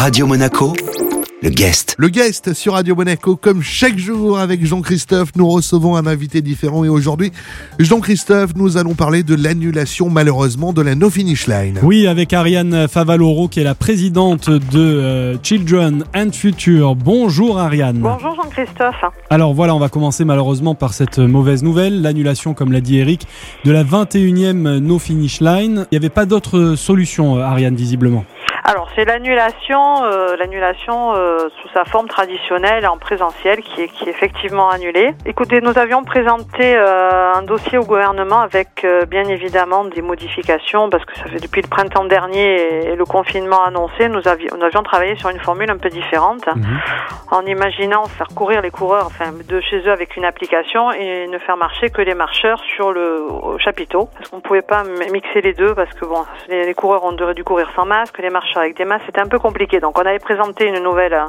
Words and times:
Radio 0.00 0.26
Monaco, 0.26 0.72
le 1.42 1.50
guest. 1.50 1.94
Le 1.98 2.08
guest 2.08 2.54
sur 2.54 2.72
Radio 2.72 2.96
Monaco, 2.96 3.36
comme 3.36 3.60
chaque 3.60 3.98
jour 3.98 4.38
avec 4.38 4.64
Jean-Christophe, 4.64 5.32
nous 5.36 5.46
recevons 5.46 5.94
un 5.94 6.06
invité 6.06 6.40
différent 6.40 6.84
et 6.84 6.88
aujourd'hui, 6.88 7.32
Jean-Christophe, 7.78 8.52
nous 8.56 8.78
allons 8.78 8.94
parler 8.94 9.24
de 9.24 9.34
l'annulation 9.34 10.08
malheureusement 10.08 10.72
de 10.72 10.80
la 10.80 10.94
No 10.94 11.10
Finish 11.10 11.46
Line. 11.48 11.80
Oui, 11.82 12.06
avec 12.06 12.32
Ariane 12.32 12.88
Favaloro 12.88 13.48
qui 13.48 13.60
est 13.60 13.64
la 13.64 13.74
présidente 13.74 14.48
de 14.48 14.78
euh, 14.78 15.36
Children 15.42 16.04
and 16.16 16.32
Future. 16.32 16.94
Bonjour 16.94 17.58
Ariane. 17.58 17.98
Bonjour 17.98 18.34
Jean-Christophe. 18.36 19.04
Alors 19.28 19.52
voilà, 19.52 19.74
on 19.74 19.78
va 19.78 19.90
commencer 19.90 20.24
malheureusement 20.24 20.74
par 20.74 20.94
cette 20.94 21.18
mauvaise 21.18 21.62
nouvelle, 21.62 22.00
l'annulation, 22.00 22.54
comme 22.54 22.72
l'a 22.72 22.80
dit 22.80 22.98
Eric, 22.98 23.26
de 23.66 23.70
la 23.70 23.84
21e 23.84 24.78
No 24.78 24.98
Finish 24.98 25.42
Line. 25.42 25.84
Il 25.90 25.94
n'y 25.94 25.98
avait 25.98 26.08
pas 26.08 26.24
d'autre 26.24 26.74
solution, 26.74 27.36
euh, 27.36 27.42
Ariane, 27.42 27.76
visiblement. 27.76 28.24
Alors 28.70 28.88
c'est 28.94 29.04
l'annulation, 29.04 30.04
euh, 30.04 30.36
l'annulation 30.36 31.12
euh, 31.16 31.48
sous 31.60 31.68
sa 31.70 31.84
forme 31.84 32.06
traditionnelle 32.06 32.86
en 32.86 32.98
présentiel 32.98 33.62
qui 33.62 33.82
est, 33.82 33.88
qui 33.88 34.04
est 34.04 34.12
effectivement 34.12 34.70
annulée. 34.70 35.12
Écoutez, 35.26 35.60
nous 35.60 35.76
avions 35.76 36.04
présenté 36.04 36.76
euh, 36.76 37.32
un 37.34 37.42
dossier 37.42 37.78
au 37.78 37.84
gouvernement 37.84 38.38
avec 38.38 38.84
euh, 38.84 39.06
bien 39.06 39.24
évidemment 39.24 39.86
des 39.86 40.02
modifications 40.02 40.88
parce 40.88 41.04
que 41.04 41.16
ça 41.16 41.24
fait 41.24 41.40
depuis 41.40 41.62
le 41.62 41.68
printemps 41.68 42.04
dernier 42.04 42.92
et, 42.92 42.94
le 42.94 43.04
confinement 43.04 43.64
annoncé, 43.64 44.08
nous 44.08 44.28
avions, 44.28 44.56
nous 44.56 44.64
avions 44.64 44.84
travaillé 44.84 45.16
sur 45.16 45.30
une 45.30 45.40
formule 45.40 45.68
un 45.68 45.78
peu 45.78 45.88
différente 45.88 46.48
en 47.32 47.44
imaginant 47.46 48.04
faire 48.04 48.28
courir 48.36 48.62
les 48.62 48.70
coureurs 48.70 49.06
enfin, 49.06 49.32
de 49.32 49.60
chez 49.62 49.80
eux 49.80 49.90
avec 49.90 50.16
une 50.16 50.24
application 50.24 50.92
et 50.92 51.26
ne 51.26 51.38
faire 51.38 51.56
marcher 51.56 51.90
que 51.90 52.02
les 52.02 52.14
marcheurs 52.14 52.60
sur 52.76 52.92
le 52.92 53.22
au 53.22 53.58
chapiteau 53.58 54.08
parce 54.14 54.28
qu'on 54.28 54.36
ne 54.36 54.42
pouvait 54.42 54.62
pas 54.62 54.84
mixer 55.12 55.40
les 55.40 55.54
deux 55.54 55.74
parce 55.74 55.92
que 55.94 56.04
bon, 56.04 56.24
les, 56.48 56.66
les 56.66 56.74
coureurs 56.74 57.02
ont 57.02 57.32
dû 57.32 57.42
courir 57.42 57.68
sans 57.74 57.84
masque, 57.84 58.18
les 58.18 58.30
marcheurs 58.30 58.59
avec 58.60 58.76
des 58.76 58.84
masques, 58.84 59.04
c'était 59.06 59.20
un 59.20 59.28
peu 59.28 59.38
compliqué. 59.38 59.80
Donc 59.80 59.98
on 59.98 60.02
avait 60.02 60.18
présenté 60.18 60.66
une 60.66 60.82
nouvelle, 60.82 61.14
euh, 61.14 61.26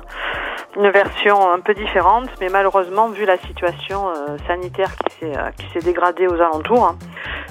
une 0.77 0.89
version 0.89 1.51
un 1.51 1.59
peu 1.59 1.73
différente, 1.73 2.29
mais 2.39 2.49
malheureusement, 2.49 3.09
vu 3.09 3.25
la 3.25 3.37
situation 3.37 4.09
euh, 4.09 4.37
sanitaire 4.47 4.91
qui 4.95 5.15
s'est 5.19 5.37
euh, 5.37 5.49
qui 5.57 5.65
s'est 5.73 5.85
dégradée 5.85 6.27
aux 6.27 6.35
alentours, 6.35 6.85
hein, 6.85 6.95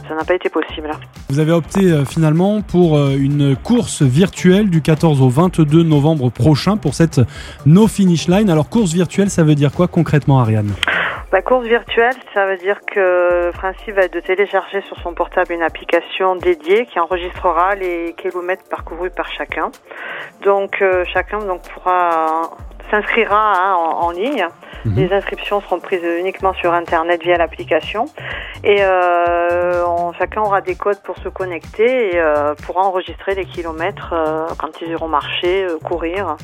ça 0.09 0.15
n'a 0.15 0.25
pas 0.25 0.35
été 0.35 0.49
possible. 0.49 0.91
Vous 1.29 1.39
avez 1.39 1.53
opté 1.53 2.05
finalement 2.05 2.61
pour 2.63 2.99
une 2.99 3.57
course 3.57 4.03
virtuelle 4.03 4.69
du 4.69 4.83
14 4.83 5.21
au 5.21 5.29
22 5.29 5.85
novembre 5.85 6.31
prochain 6.31 6.77
pour 6.77 6.95
cette 6.95 7.21
No 7.67 7.87
Finish 7.87 8.27
Line. 8.27 8.51
Alors 8.51 8.69
course 8.69 8.93
virtuelle, 8.93 9.31
ça 9.31 9.45
veut 9.45 9.55
dire 9.55 9.71
quoi 9.71 9.87
concrètement, 9.87 10.41
Ariane? 10.41 10.73
La 11.33 11.43
course 11.43 11.65
virtuelle, 11.65 12.17
ça 12.35 12.45
veut 12.47 12.57
dire 12.57 12.81
que 12.85 13.53
principe 13.53 13.95
va 13.95 14.09
de 14.09 14.19
télécharger 14.19 14.81
sur 14.83 14.99
son 14.99 15.15
portable 15.15 15.53
une 15.53 15.63
application 15.63 16.35
dédiée 16.35 16.87
qui 16.87 16.99
enregistrera 16.99 17.77
les 17.77 18.15
kilomètres 18.15 18.65
parcourus 18.69 19.11
par 19.11 19.31
chacun. 19.31 19.71
Donc 20.43 20.83
euh, 20.83 21.05
chacun 21.05 21.39
donc 21.39 21.63
pourra 21.69 22.51
s'inscrira 22.91 23.53
hein, 23.57 23.75
en, 23.75 24.07
en 24.07 24.11
ligne. 24.11 24.47
Mhm. 24.85 24.95
Les 24.97 25.13
inscriptions 25.13 25.61
seront 25.61 25.79
prises 25.79 26.03
uniquement 26.19 26.55
sur 26.55 26.73
Internet 26.73 27.23
via 27.23 27.37
l'application. 27.37 28.07
Et 28.65 28.79
euh, 28.81 29.85
on- 29.87 30.13
chacun 30.15 30.41
aura 30.43 30.61
des 30.63 30.75
codes 30.75 31.01
pour 31.03 31.17
se 31.19 31.29
connecter 31.29 32.15
et 32.15 32.19
euh, 32.21 32.55
pourra 32.67 32.83
enregistrer 32.83 33.35
les 33.35 33.45
kilomètres 33.45 34.13
euh, 34.15 34.47
quand 34.59 34.81
ils 34.81 34.89
iront 34.89 35.09
marcher, 35.09 35.65
euh, 35.65 35.79
courir. 35.85 36.37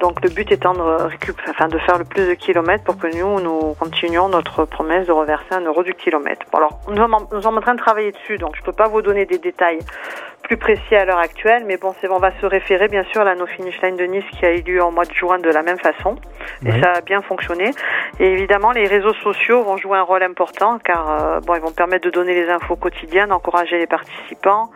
Donc 0.00 0.20
le 0.22 0.30
but 0.30 0.50
étant 0.50 0.72
de, 0.74 0.80
récup- 0.80 1.36
enfin, 1.48 1.68
de 1.68 1.78
faire 1.78 1.96
le 1.98 2.04
plus 2.04 2.26
de 2.26 2.34
kilomètres 2.34 2.84
pour 2.84 2.98
que 2.98 3.06
nous, 3.16 3.40
nous 3.40 3.74
continuions 3.78 4.28
notre 4.28 4.64
promesse 4.64 5.06
de 5.06 5.12
reverser 5.12 5.52
un 5.52 5.60
euro 5.60 5.82
du 5.82 5.94
kilomètre. 5.94 6.44
Bon, 6.50 6.58
alors, 6.58 6.80
nous 6.88 6.96
sommes, 6.96 7.14
en, 7.14 7.20
nous 7.32 7.40
sommes 7.42 7.58
en 7.58 7.60
train 7.60 7.74
de 7.74 7.80
travailler 7.80 8.12
dessus, 8.12 8.36
donc 8.36 8.54
je 8.56 8.62
peux 8.62 8.72
pas 8.72 8.88
vous 8.88 9.00
donner 9.00 9.24
des 9.26 9.38
détails 9.38 9.78
plus 10.42 10.56
précis 10.56 10.94
à 10.94 11.04
l'heure 11.04 11.18
actuelle, 11.18 11.64
mais 11.66 11.76
bon, 11.76 11.94
c'est 12.00 12.08
on 12.10 12.18
va 12.18 12.32
se 12.40 12.46
référer 12.46 12.88
bien 12.88 13.04
sûr 13.04 13.22
à 13.22 13.24
la 13.24 13.34
No 13.34 13.46
Finish 13.46 13.80
Line 13.80 13.96
de 13.96 14.04
Nice 14.04 14.24
qui 14.38 14.44
a 14.44 14.52
eu 14.52 14.60
lieu 14.62 14.82
en 14.82 14.92
mois 14.92 15.04
de 15.04 15.12
juin 15.12 15.38
de 15.38 15.48
la 15.48 15.62
même 15.62 15.78
façon, 15.78 16.16
et 16.66 16.80
ça 16.80 16.92
a 16.96 17.00
bien 17.00 17.22
fonctionné. 17.22 17.70
Et 18.20 18.26
évidemment, 18.26 18.72
les 18.72 18.86
réseaux 18.86 19.14
sociaux 19.14 19.62
vont 19.62 19.76
jouer 19.76 19.98
un 19.98 20.02
rôle 20.02 20.22
important, 20.22 20.78
car 20.78 21.10
euh, 21.10 21.40
bon, 21.40 21.54
ils 21.54 21.62
vont 21.62 21.70
permettre 21.70 22.04
de 22.04 22.10
donner 22.10 22.34
les 22.34 22.48
infos 22.50 22.76
quotidiennes, 22.76 23.28
d'encourager 23.28 23.78
les 23.78 23.86
participants. 23.86 24.70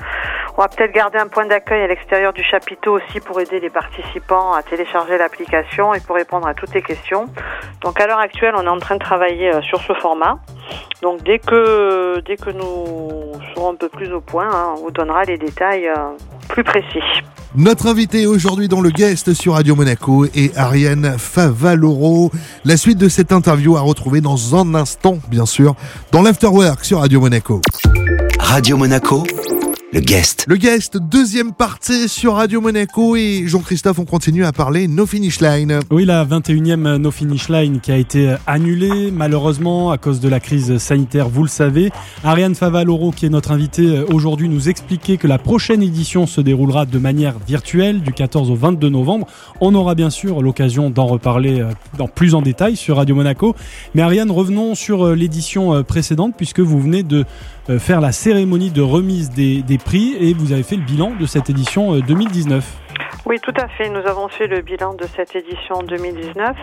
On 0.57 0.63
va 0.63 0.69
peut-être 0.69 0.93
garder 0.93 1.19
un 1.19 1.29
point 1.29 1.45
d'accueil 1.45 1.83
à 1.83 1.87
l'extérieur 1.87 2.33
du 2.33 2.43
chapiteau 2.43 2.97
aussi 2.97 3.21
pour 3.21 3.39
aider 3.41 3.61
les 3.61 3.69
participants 3.69 4.55
à 4.55 4.63
télécharger 4.63 5.19
l'application 5.19 5.93
et 5.93 6.01
pour 6.01 6.17
répondre 6.17 6.47
à 6.47 6.55
toutes 6.55 6.73
les 6.73 6.83
questions. 6.83 7.27
Donc 7.83 8.01
à 8.01 8.07
l'heure 8.07 8.21
actuelle, 8.21 8.55
on 8.57 8.65
est 8.65 8.69
en 8.69 8.79
train 8.79 8.95
de 8.95 9.01
travailler 9.01 9.55
euh, 9.55 9.61
sur 9.63 9.81
ce 9.83 9.93
format. 9.95 10.39
Donc 11.03 11.23
dès 11.25 11.39
que 11.39 12.21
dès 12.21 12.37
que 12.37 12.51
nous 12.51 13.33
serons 13.55 13.73
un 13.73 13.75
peu 13.75 13.89
plus 13.89 14.13
au 14.13 14.21
point, 14.21 14.49
hein, 14.49 14.75
on 14.77 14.85
vous 14.85 14.91
donnera 14.91 15.25
les 15.25 15.39
détails 15.39 15.89
euh, 15.89 16.17
plus 16.49 16.65
précis. 16.65 17.03
Notre 17.55 17.87
invité 17.87 18.27
aujourd'hui 18.27 18.69
dans 18.69 18.81
le 18.81 18.91
guest 18.91 19.33
sur 19.33 19.55
Radio 19.55 19.75
Monaco 19.75 20.27
est 20.27 20.57
Ariane 20.57 21.17
Favaloro. 21.19 22.31
La 22.65 22.77
suite 22.77 22.99
de 22.99 23.09
cette 23.09 23.33
interview 23.33 23.77
à 23.77 23.81
retrouver 23.81 24.21
dans 24.21 24.57
un 24.57 24.75
instant, 24.75 25.19
bien 25.29 25.47
sûr, 25.47 25.75
dans 26.13 26.23
l'Afterwork 26.23 26.85
sur 26.85 27.01
Radio 27.01 27.21
Monaco. 27.21 27.61
Radio 28.39 28.77
Monaco, 28.77 29.25
le 29.93 30.01
guest. 30.01 30.45
Le 30.49 30.57
guest, 30.57 30.97
deuxième 30.97 31.53
partie 31.53 32.09
sur 32.09 32.35
Radio 32.35 32.61
Monaco 32.61 33.15
et 33.15 33.45
Jean-Christophe, 33.47 34.01
on 34.01 34.05
continue 34.05 34.45
à 34.45 34.53
parler 34.53 34.89
No 34.89 35.07
Finish 35.07 35.41
Line. 35.41 35.79
Oui, 35.91 36.05
la 36.05 36.25
21e 36.25 36.97
No 36.97 37.13
Finish 37.13 37.49
Line 37.49 37.79
qui 37.81 37.93
a 37.93 37.97
été 37.97 38.35
annulée 38.49 39.13
malheureusement 39.13 39.93
à 39.93 39.99
cause 39.99 40.19
de 40.19 40.29
la 40.29 40.41
crise 40.41 40.79
sanitaire, 40.79 41.29
vous 41.29 41.43
le 41.43 41.49
savez. 41.49 41.91
Ariane 42.25 42.57
Favaloro, 42.57 43.13
qui 43.13 43.27
est 43.27 43.29
notre 43.31 43.53
invitée 43.53 43.87
euh, 43.87 44.05
aujourd'hui, 44.13 44.49
nous 44.49 44.69
expliquait 44.69 45.19
que 45.19 45.29
la 45.29 45.39
prochaine 45.39 45.83
édition 45.83 46.27
se 46.27 46.41
déroulera 46.41 46.85
de 46.85 46.99
manière 46.99 47.39
virtuelle 47.47 48.01
du 48.01 48.13
14 48.13 48.51
au 48.51 48.57
22 48.57 48.89
novembre. 48.89 49.29
On 49.61 49.75
aura 49.77 49.95
bien 49.95 50.11
sûr 50.11 50.43
l'occasion 50.43 50.91
d'en 50.91 51.07
reparler 51.07 51.61
euh, 51.61 51.71
dans 51.97 52.09
plus 52.09 52.35
en 52.35 52.43
détail 52.43 52.75
sur 52.75 52.97
Radio 52.97 53.15
Monaco. 53.15 53.55
Mais 53.95 54.03
Ariane, 54.03 54.33
revenons 54.33 54.75
sur 54.75 55.07
euh, 55.07 55.15
l'édition 55.15 55.85
précédente 55.85 56.35
puisque 56.37 56.61
vous 56.61 56.81
venez 56.81 57.05
de 57.05 57.25
faire 57.79 58.01
la 58.01 58.13
cérémonie 58.13 58.71
de 58.71 58.81
remise 58.81 59.31
des, 59.31 59.63
des 59.63 59.76
prix 59.79 60.15
et 60.19 60.35
vous 60.35 60.53
avez 60.53 60.63
fait 60.63 60.77
le 60.77 60.85
bilan 60.85 61.15
de 61.19 61.27
cette 61.27 61.51
édition 61.51 61.95
euh, 61.95 62.01
2019. 62.01 62.86
Oui, 63.27 63.41
tout 63.41 63.55
à 63.61 63.69
fait. 63.69 63.89
Nous 63.89 64.07
avons 64.07 64.29
fait 64.29 64.47
le 64.47 64.61
bilan 64.61 64.95
de 64.95 65.05
cette 65.05 65.35
édition 65.35 65.83
2019 65.83 66.57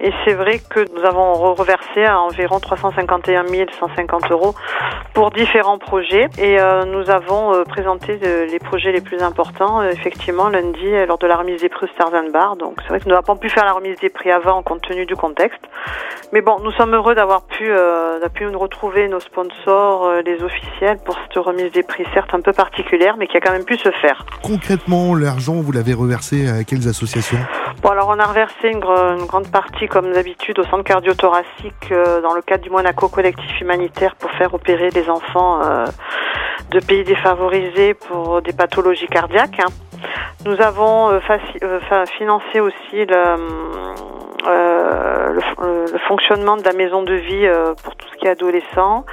et 0.00 0.12
c'est 0.24 0.34
vrai 0.34 0.60
que 0.70 0.80
nous 0.96 1.04
avons 1.04 1.32
re- 1.34 1.58
reversé 1.58 2.04
à 2.04 2.20
environ 2.20 2.60
351 2.60 3.44
150 3.78 4.30
euros 4.30 4.54
pour 5.14 5.30
différents 5.30 5.78
projets 5.78 6.28
et 6.38 6.60
euh, 6.60 6.84
nous 6.84 7.10
avons 7.10 7.54
euh, 7.54 7.64
présenté 7.64 8.18
euh, 8.22 8.46
les 8.46 8.58
projets 8.58 8.92
les 8.92 9.00
plus 9.00 9.22
importants 9.22 9.82
effectivement 9.82 10.48
lundi 10.48 10.90
lors 11.06 11.18
de 11.18 11.26
la 11.26 11.36
remise 11.36 11.60
des 11.60 11.68
prix 11.68 11.86
au 11.86 11.88
Stars 11.94 12.14
and 12.14 12.30
Bar. 12.32 12.56
Donc 12.56 12.76
c'est 12.82 12.88
vrai 12.88 13.00
que 13.00 13.04
nous 13.06 13.14
n'avons 13.14 13.34
pas 13.34 13.36
pu 13.36 13.48
faire 13.48 13.64
la 13.64 13.72
remise 13.72 13.98
des 14.00 14.10
prix 14.10 14.30
avant 14.30 14.62
compte 14.62 14.82
tenu 14.82 15.06
du 15.06 15.16
contexte. 15.16 15.60
Mais 16.32 16.40
bon, 16.42 16.58
nous 16.62 16.70
sommes 16.72 16.94
heureux 16.94 17.14
d'avoir 17.16 17.42
pu, 17.42 17.70
pu 18.34 18.44
nous 18.44 18.58
retrouver 18.58 19.08
nos 19.08 19.18
sponsors, 19.20 20.12
les 20.24 20.42
officiels 20.42 20.98
pour 21.04 21.16
cette 21.16 21.44
remise 21.44 21.72
des 21.72 21.82
prix 21.82 22.04
certes 22.14 22.32
un 22.32 22.40
peu 22.40 22.52
particulière 22.52 23.16
mais 23.18 23.26
qui 23.26 23.36
a 23.36 23.40
quand 23.40 23.52
même 23.52 23.64
pu 23.64 23.76
se 23.76 23.90
faire. 23.90 24.24
Concrètement, 24.42 25.14
l'argent, 25.14 25.49
vous 25.54 25.72
l'avez 25.72 25.94
reversé 25.94 26.48
à 26.48 26.64
quelles 26.64 26.88
associations 26.88 27.38
Bon, 27.82 27.90
alors 27.90 28.08
on 28.08 28.18
a 28.18 28.26
reversé 28.26 28.68
une, 28.68 28.78
gr- 28.80 29.18
une 29.18 29.26
grande 29.26 29.50
partie, 29.50 29.86
comme 29.88 30.12
d'habitude, 30.12 30.58
au 30.58 30.64
centre 30.64 30.84
cardio-thoracique 30.84 31.90
euh, 31.92 32.20
dans 32.20 32.34
le 32.34 32.42
cadre 32.42 32.62
du 32.62 32.70
Monaco 32.70 33.08
Collectif 33.08 33.60
Humanitaire 33.60 34.14
pour 34.16 34.30
faire 34.32 34.52
opérer 34.52 34.90
les 34.90 35.08
enfants 35.08 35.60
euh, 35.64 35.86
de 36.70 36.80
pays 36.80 37.04
défavorisés 37.04 37.94
pour 37.94 38.42
des 38.42 38.52
pathologies 38.52 39.06
cardiaques. 39.08 39.60
hein. 39.60 39.70
Nous 40.44 40.60
avons 40.60 41.10
euh, 41.10 41.20
financé 42.18 42.60
aussi 42.60 43.06
le, 43.06 43.36
le, 44.46 45.98
fonctionnement 46.08 46.56
de 46.56 46.64
la 46.64 46.72
maison 46.72 47.02
de 47.02 47.14
vie 47.14 47.48
pour 47.82 47.94
tout 47.96 48.06
ce 48.12 48.16
qui 48.18 48.26
est 48.26 48.30
adolescent. 48.30 49.04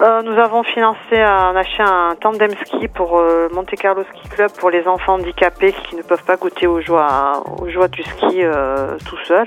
Euh, 0.00 0.22
nous 0.22 0.38
avons 0.38 0.62
financé 0.62 1.18
un 1.18 1.56
achat 1.56 1.84
un 1.84 2.14
tandem 2.14 2.52
ski 2.64 2.86
pour 2.86 3.18
euh, 3.18 3.48
Monte 3.52 3.74
Carlo 3.74 4.04
Ski 4.04 4.28
Club 4.28 4.52
pour 4.52 4.70
les 4.70 4.86
enfants 4.86 5.14
handicapés 5.14 5.72
qui 5.72 5.96
ne 5.96 6.02
peuvent 6.02 6.22
pas 6.22 6.36
goûter 6.36 6.68
aux 6.68 6.80
joies, 6.80 7.42
aux 7.60 7.68
joies 7.68 7.88
du 7.88 8.04
ski 8.04 8.44
euh, 8.44 8.96
tout 9.04 9.18
seul. 9.24 9.46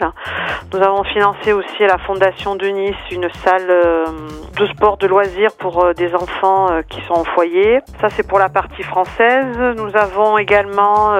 Nous 0.73 0.81
avons 0.81 1.03
financé 1.05 1.53
aussi 1.53 1.83
à 1.83 1.87
la 1.87 1.97
Fondation 1.99 2.55
de 2.55 2.67
Nice 2.67 2.95
une 3.11 3.29
salle 3.45 3.69
euh, 3.69 4.05
de 4.59 4.65
sport 4.67 4.97
de 4.97 5.07
loisirs 5.07 5.51
pour 5.57 5.85
euh, 5.85 5.93
des 5.93 6.13
enfants 6.13 6.69
euh, 6.69 6.81
qui 6.81 7.01
sont 7.03 7.13
en 7.13 7.23
foyer. 7.23 7.79
Ça 8.01 8.09
c'est 8.09 8.27
pour 8.27 8.39
la 8.39 8.49
partie 8.49 8.83
française. 8.83 9.57
Nous 9.77 9.95
avons 9.95 10.37
également 10.37 11.17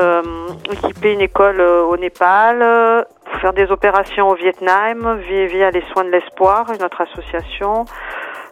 équipé 0.72 1.14
une 1.14 1.22
école 1.22 1.62
au 1.62 1.96
Népal. 1.96 3.06
faire 3.40 3.54
des 3.54 3.72
opérations 3.72 4.28
au 4.28 4.36
Vietnam 4.36 5.20
via, 5.20 5.46
via 5.46 5.72
les 5.72 5.84
soins 5.94 6.04
de 6.04 6.10
l'espoir, 6.10 6.66
notre 6.82 7.00
association. 7.02 7.86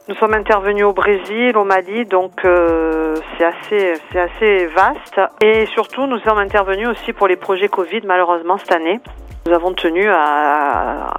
Nous 0.09 0.15
sommes 0.15 0.33
intervenus 0.33 0.85
au 0.85 0.94
Brésil, 0.94 1.56
au 1.56 1.63
Mali, 1.63 2.03
donc 2.06 2.44
euh, 2.44 3.13
c'est 3.38 3.45
assez, 3.45 3.94
c'est 4.11 4.19
assez 4.19 4.65
vaste. 4.65 5.21
Et 5.39 5.67
surtout, 5.67 6.07
nous 6.07 6.17
sommes 6.21 6.39
intervenus 6.39 6.88
aussi 6.88 7.13
pour 7.13 7.27
les 7.27 7.35
projets 7.35 7.67
Covid, 7.67 8.01
malheureusement 8.06 8.57
cette 8.57 8.71
année. 8.71 9.00
Nous 9.45 9.53
avons 9.53 9.71
tenu 9.73 10.09
à, 10.09 11.13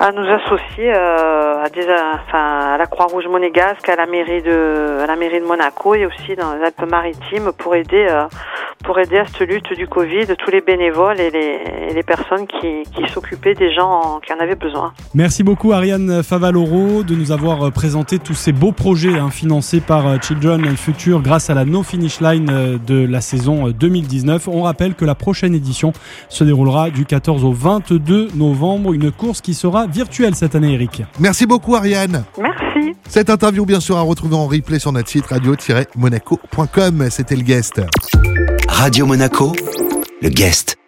à 0.00 0.12
nous 0.12 0.22
associer 0.22 0.92
euh, 0.94 1.64
à, 2.32 2.76
la 2.78 2.86
Croix-Rouge 2.86 3.26
monégasque, 3.26 3.88
à 3.88 3.96
la 3.96 4.06
mairie 4.06 4.42
de, 4.42 5.04
la 5.04 5.16
mairie 5.16 5.40
de 5.40 5.44
Monaco 5.44 5.94
et 5.94 6.06
aussi 6.06 6.36
dans 6.36 6.54
les 6.54 6.64
Alpes-Maritimes 6.64 7.50
pour 7.58 7.74
aider, 7.74 8.06
euh, 8.08 8.26
pour 8.84 8.98
aider 9.00 9.18
à 9.18 9.26
cette 9.26 9.48
lutte 9.48 9.72
du 9.76 9.88
Covid, 9.88 10.26
tous 10.38 10.50
les 10.50 10.60
bénévoles 10.60 11.20
et 11.20 11.30
les, 11.30 12.02
personnes 12.04 12.46
qui, 12.46 12.84
s'occupaient 13.12 13.54
des 13.54 13.72
gens 13.74 14.20
qui 14.24 14.32
en 14.32 14.38
avaient 14.38 14.54
besoin. 14.54 14.92
Merci 15.14 15.42
beaucoup 15.42 15.72
Ariane 15.72 16.22
Favaloro 16.22 17.02
de 17.02 17.14
nous 17.14 17.32
avoir 17.32 17.70
présenté 17.72 18.18
tous 18.18 18.34
ces 18.34 18.52
beaux 18.52 18.72
projets 18.72 19.18
hein, 19.18 19.30
financés 19.30 19.80
par 19.80 20.06
euh, 20.06 20.16
Children 20.22 20.66
and 20.66 20.76
Future 20.76 21.20
grâce 21.20 21.50
à 21.50 21.54
la 21.54 21.64
No 21.64 21.82
Finish 21.82 22.20
Line 22.20 22.48
euh, 22.50 22.78
de 22.78 23.04
la 23.04 23.20
saison 23.20 23.68
2019. 23.68 24.48
On 24.48 24.62
rappelle 24.62 24.94
que 24.94 25.04
la 25.04 25.14
prochaine 25.14 25.54
édition 25.54 25.92
se 26.28 26.44
déroulera 26.44 26.90
du 26.90 27.04
14 27.04 27.44
au 27.44 27.52
22 27.52 28.28
novembre, 28.36 28.92
une 28.92 29.10
course 29.10 29.40
qui 29.40 29.54
sera 29.54 29.87
virtuelle 29.88 30.34
cette 30.34 30.54
année 30.54 30.74
Eric. 30.74 31.02
Merci 31.18 31.46
beaucoup 31.46 31.74
Ariane. 31.76 32.24
Merci. 32.40 32.92
Cette 33.08 33.30
interview 33.30 33.64
bien 33.64 33.80
sûr 33.80 33.96
à 33.96 34.02
retrouver 34.02 34.36
en 34.36 34.46
replay 34.46 34.78
sur 34.78 34.92
notre 34.92 35.08
site 35.08 35.26
radio-monaco.com. 35.26 37.08
C'était 37.10 37.36
le 37.36 37.42
guest. 37.42 37.80
Radio 38.68 39.06
Monaco, 39.06 39.52
le 40.22 40.28
guest. 40.28 40.78